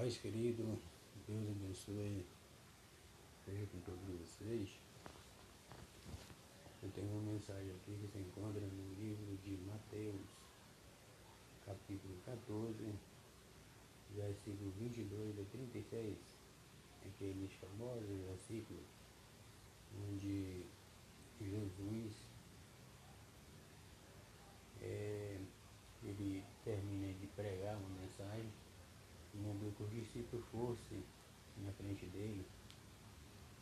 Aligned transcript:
Pais 0.00 0.16
querido, 0.16 0.78
Deus 1.28 1.46
abençoe, 1.50 2.24
seja 3.44 3.66
com 3.66 3.80
todos 3.80 4.00
vocês. 4.18 4.70
Eu 6.82 6.90
tenho 6.92 7.12
uma 7.12 7.32
mensagem 7.32 7.70
aqui 7.70 7.98
que 8.00 8.08
se 8.08 8.18
encontra 8.18 8.62
no 8.62 8.94
livro 8.94 9.36
de 9.44 9.58
Mateus, 9.58 10.26
capítulo 11.66 12.14
14, 12.24 12.94
versículo 14.16 14.70
22 14.78 15.38
a 15.38 15.44
36, 15.52 16.16
aqueles 17.04 17.52
famosos 17.56 18.08
versículos 18.26 18.86
onde 20.08 20.64
Jesus 21.38 22.14
é, 24.80 25.38
ele 26.02 26.42
termina 26.64 27.12
de 27.12 27.26
pregar 27.36 27.76
uma 27.76 28.00
mensagem 28.00 28.50
mandou 29.38 29.72
que 29.72 29.82
os 29.82 29.90
discípulos 29.90 30.44
fossem 30.50 31.02
na 31.64 31.72
frente 31.72 32.06
dele. 32.06 32.44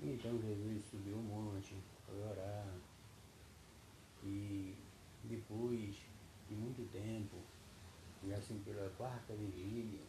Então 0.00 0.40
Jesus 0.40 0.84
subiu 0.90 1.16
o 1.16 1.22
monte, 1.22 1.74
foi 2.06 2.22
orar. 2.22 2.74
E 4.24 4.74
depois 5.24 5.96
de 6.48 6.54
muito 6.54 6.90
tempo, 6.92 7.36
e 8.24 8.32
assim 8.32 8.58
pela 8.64 8.88
quarta 8.90 9.34
vigília, 9.34 10.02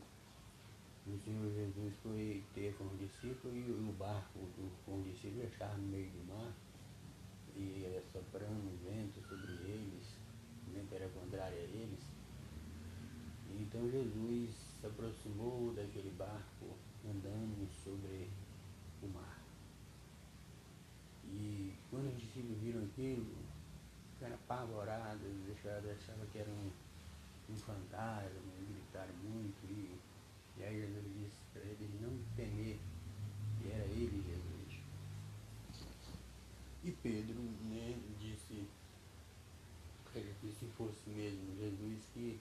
o 1.08 1.18
Senhor 1.18 1.52
Jesus 1.54 1.94
foi 2.04 2.44
ter 2.54 2.76
com 2.76 2.86
os 2.86 3.00
discípulos 3.00 3.56
e 3.56 3.72
o 3.72 3.94
barco 3.98 4.40
do, 4.40 4.72
com 4.86 5.00
os 5.00 5.06
discípulos 5.06 5.52
estava 5.52 5.76
no 5.78 5.88
meio 5.88 6.10
do 6.12 6.28
mar 6.28 6.54
e 7.56 8.02
soprando 8.12 8.78
vento 8.86 9.22
sobre 9.28 9.52
eles, 9.52 10.18
o 10.68 10.72
vento 10.72 10.94
era 10.94 11.10
contrário 11.10 11.58
a 11.58 11.62
eles. 11.62 12.00
Então 13.60 13.90
Jesus 13.90 14.69
se 14.80 14.88
aproximou 14.88 15.74
daquele 15.74 16.12
barco 16.12 16.78
andando 17.06 17.68
sobre 17.84 18.30
o 19.02 19.08
mar. 19.08 19.40
E 21.26 21.74
quando 21.90 22.08
os 22.08 22.20
discípulos 22.20 22.58
viram 22.60 22.84
aquilo, 22.84 23.36
ficaram 24.14 24.36
apavorados, 24.36 25.22
acharam, 25.52 25.92
achavam 25.92 26.26
que 26.32 26.40
era 26.40 26.50
um, 26.50 26.72
um 27.50 27.56
fantasma, 27.56 28.52
gritaram 28.68 29.16
muito. 29.24 29.66
E, 29.70 30.00
e 30.58 30.64
aí 30.64 30.82
Jesus 30.82 31.06
disse 31.18 31.38
para 31.54 31.62
eles 31.62 32.02
não 32.02 32.18
temer, 32.36 32.80
que 33.62 33.72
era 33.72 33.86
ele, 33.86 34.24
Jesus. 34.28 34.84
E 36.84 36.92
Pedro 36.92 37.36
né, 37.36 38.00
disse 38.20 38.66
que 40.14 40.54
se 40.60 40.66
fosse 40.78 41.10
mesmo 41.10 41.56
Jesus 41.58 42.04
que, 42.14 42.40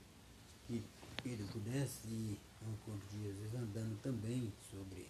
que 0.69 0.85
Pedro 1.23 1.47
pudesse 1.49 2.07
ir 2.07 2.39
ao 2.63 2.71
encontro 2.71 3.09
de 3.09 3.23
Jesus 3.25 3.55
andando 3.55 4.01
também 4.03 4.53
sobre 4.71 5.09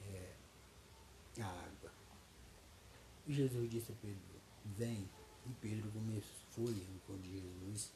é, 0.00 0.34
a 1.40 1.46
água. 1.46 1.92
E 3.26 3.34
Jesus 3.34 3.70
disse 3.70 3.92
a 3.92 3.94
Pedro, 4.00 4.20
vem. 4.76 5.08
E 5.44 5.50
Pedro 5.60 5.90
começou, 5.90 6.34
foi 6.50 6.72
ao 6.72 6.94
encontro 6.94 7.22
de 7.22 7.40
Jesus 7.40 7.92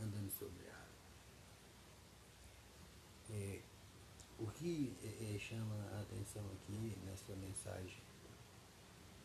andando 0.00 0.30
sobre 0.32 0.68
a 0.68 0.72
água. 0.72 0.86
É, 3.30 3.60
o 4.38 4.46
que 4.48 4.92
é, 5.02 5.34
é 5.34 5.38
chama 5.38 5.74
a 5.92 6.00
atenção 6.00 6.44
aqui 6.52 6.98
nessa 7.06 7.34
mensagem 7.36 8.02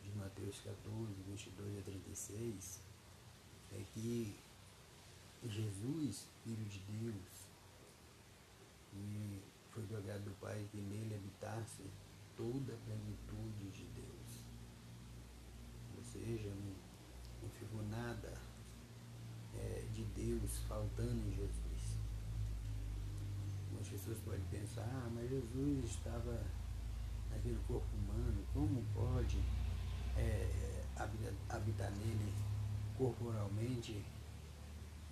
de 0.04 0.10
Mateus 0.16 0.60
14, 0.60 1.12
22 1.26 1.78
a 1.78 1.82
36 1.82 2.80
é 3.72 3.84
que 3.94 4.36
Jesus, 5.44 6.28
Filho 6.44 6.64
de 6.66 6.78
Deus, 6.80 7.48
e 8.94 9.42
foi 9.70 9.82
do 9.84 9.96
agrado 9.96 10.24
do 10.24 10.40
Pai 10.40 10.66
que 10.70 10.76
nele 10.80 11.14
habitasse 11.14 11.82
toda 12.36 12.74
a 12.74 12.76
plenitude 12.78 13.70
de 13.70 13.84
Deus. 13.94 14.44
Ou 15.96 16.04
seja, 16.04 16.48
não, 16.50 16.74
não 17.42 17.50
ficou 17.50 17.82
nada 17.88 18.32
é, 19.54 19.84
de 19.92 20.04
Deus 20.04 20.58
faltando 20.68 21.20
em 21.26 21.32
Jesus. 21.34 21.62
As 23.80 23.88
pessoas 23.88 24.18
podem 24.20 24.44
pensar, 24.50 24.82
ah, 24.82 25.10
mas 25.12 25.28
Jesus 25.28 25.84
estava 25.86 26.40
naquele 27.30 27.58
corpo 27.66 27.88
humano, 27.96 28.44
como 28.54 28.84
pode 28.94 29.38
é, 30.16 30.84
habitar 31.48 31.90
nele 31.92 32.32
corporalmente 32.96 34.04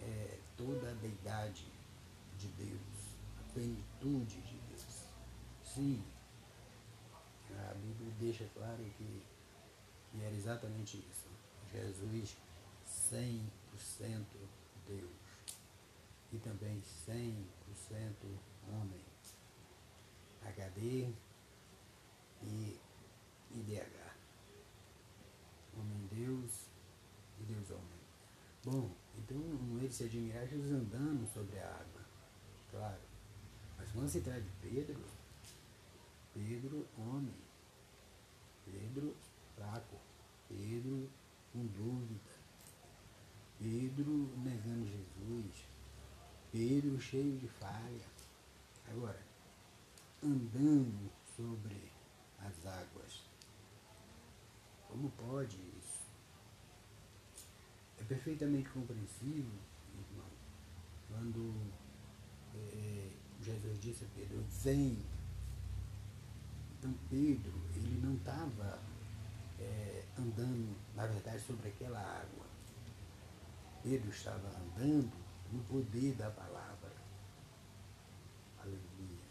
é, 0.03 0.39
toda 0.57 0.91
a 0.91 0.95
deidade 0.95 1.67
de 2.39 2.49
Deus, 2.49 3.17
a 3.39 3.53
plenitude 3.53 4.41
de 4.43 4.59
Deus. 4.69 5.05
Sim, 5.65 6.03
a 7.69 7.75
Bíblia 7.75 8.13
deixa 8.19 8.45
claro 8.55 8.83
que, 8.97 9.23
que 10.11 10.23
era 10.23 10.35
exatamente 10.35 10.99
isso. 10.99 11.29
Jesus 11.73 12.37
100% 13.13 14.25
Deus 14.87 15.11
e 16.33 16.39
também 16.39 16.83
100% 17.09 17.45
homem. 18.69 19.05
HD 20.43 21.13
e 22.43 22.81
IDH. 23.51 24.17
Homem 25.77 26.09
Deus 26.11 26.67
e 27.41 27.45
Deus 27.45 27.71
homem. 27.71 28.00
Bom, 28.63 28.91
então 29.17 29.39
de 29.91 29.95
se 29.95 30.05
admirar 30.05 30.47
Jesus 30.47 30.71
andando 30.71 31.27
sobre 31.33 31.59
a 31.59 31.67
água, 31.67 32.05
claro. 32.71 33.01
Mas 33.79 33.91
quando 33.91 34.09
se 34.09 34.21
trata 34.21 34.43
de 34.43 34.51
Pedro, 34.61 35.01
Pedro, 36.35 36.87
homem, 36.99 37.35
Pedro, 38.65 39.17
fraco, 39.57 39.97
Pedro, 40.49 41.11
com 41.53 41.67
dúvida, 41.67 42.31
Pedro 43.59 44.31
negando 44.39 44.87
Jesus, 44.87 45.65
Pedro 46.53 47.01
cheio 47.01 47.39
de 47.39 47.49
falha. 47.49 48.07
Agora, 48.91 49.23
andando 50.23 51.11
sobre 51.37 51.91
as 52.39 52.67
águas. 52.67 53.23
Como 54.87 55.11
pode 55.13 55.80
perfeitamente 58.11 58.69
compreensível, 58.71 59.53
irmão, 59.95 60.27
quando 61.09 61.55
é, 62.57 63.09
Jesus 63.41 63.79
disse 63.81 64.05
a 64.05 64.09
Pedro, 64.17 64.45
vem. 64.65 64.99
Então 66.77 66.93
Pedro, 67.09 67.53
ele 67.77 68.01
não 68.05 68.17
estava 68.17 68.83
é, 69.61 70.05
andando, 70.19 70.77
na 70.97 71.07
verdade, 71.07 71.41
sobre 71.41 71.69
aquela 71.69 72.01
água. 72.01 72.47
Pedro 73.85 74.11
estava 74.11 74.49
andando 74.59 75.13
no 75.53 75.63
poder 75.69 76.17
da 76.17 76.31
palavra. 76.31 76.93
Aleluia. 78.59 79.31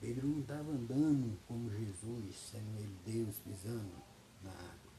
Pedro 0.00 0.26
não 0.26 0.40
estava 0.40 0.72
andando 0.72 1.38
como 1.46 1.70
Jesus, 1.70 2.36
sendo 2.50 2.76
ele 2.76 2.98
Deus 3.06 3.36
pisando 3.36 4.02
na 4.42 4.50
água. 4.50 4.92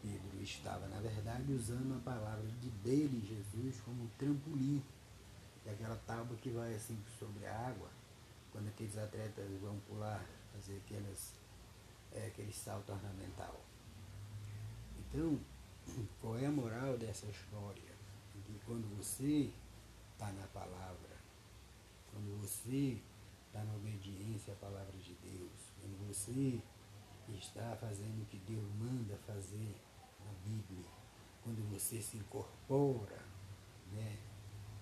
Pedro 0.00 0.33
estava, 0.44 0.86
na 0.88 1.00
verdade, 1.00 1.52
usando 1.52 1.96
a 1.96 2.00
palavra 2.00 2.46
de 2.60 2.68
dele, 2.70 3.20
Jesus, 3.26 3.80
como 3.80 4.08
trampolim. 4.18 4.82
É 5.66 5.72
aquela 5.72 5.96
tábua 6.06 6.36
que 6.36 6.50
vai 6.50 6.74
assim 6.74 6.98
sobre 7.18 7.46
a 7.46 7.68
água, 7.68 7.88
quando 8.52 8.68
aqueles 8.68 8.96
atletas 8.98 9.46
vão 9.60 9.78
pular, 9.88 10.24
fazer 10.52 10.76
aquelas, 10.84 11.32
é, 12.12 12.26
aquele 12.26 12.52
salto 12.52 12.92
ornamental. 12.92 13.60
Então, 14.98 15.40
qual 16.20 16.38
é 16.38 16.46
a 16.46 16.50
moral 16.50 16.98
dessa 16.98 17.26
história? 17.26 17.94
Que 18.46 18.60
quando 18.66 18.86
você 18.96 19.50
está 20.12 20.30
na 20.32 20.46
palavra, 20.48 21.16
quando 22.12 22.40
você 22.42 22.98
está 23.46 23.64
na 23.64 23.74
obediência 23.74 24.52
à 24.52 24.56
palavra 24.56 24.98
de 24.98 25.14
Deus, 25.14 25.72
quando 25.80 26.08
você 26.08 26.60
está 27.32 27.76
fazendo 27.80 28.22
o 28.22 28.26
que 28.26 28.38
Deus 28.38 28.64
manda 28.78 29.16
fazer 29.26 29.74
na 30.24 30.32
Bíblia, 30.44 30.90
quando 31.42 31.62
você 31.70 32.00
se 32.00 32.16
incorpora 32.16 33.22
né, 33.92 34.18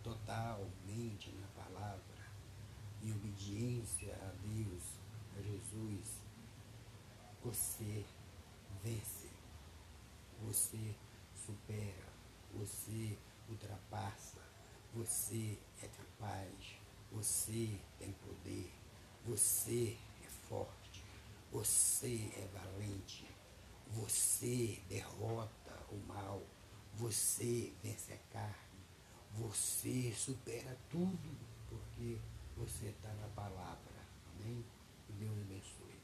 totalmente 0.02 1.30
na 1.32 1.46
palavra, 1.48 2.02
em 3.02 3.12
obediência 3.12 4.14
a 4.14 4.32
Deus, 4.46 4.84
a 5.36 5.42
Jesus, 5.42 6.20
você 7.42 8.04
vence, 8.82 9.28
você 10.40 10.94
supera, 11.34 12.12
você 12.54 13.18
ultrapassa, 13.48 14.38
você 14.94 15.58
é 15.82 15.88
capaz, 15.88 16.76
você 17.10 17.80
tem 17.98 18.12
poder, 18.12 18.72
você 19.26 19.96
é 20.24 20.28
forte, 20.48 21.04
você 21.50 22.30
é 22.36 22.48
valente, 22.52 23.26
você 23.94 24.80
derrota 24.88 25.72
o 25.90 25.96
mal, 26.08 26.42
você 26.94 27.72
vence 27.82 28.12
a 28.12 28.18
carne, 28.32 28.80
você 29.32 30.12
supera 30.16 30.76
tudo, 30.90 31.36
porque 31.68 32.18
você 32.56 32.86
está 32.86 33.12
na 33.14 33.28
palavra. 33.28 33.92
Amém? 34.34 34.64
Deus 35.18 35.38
abençoe. 35.38 36.01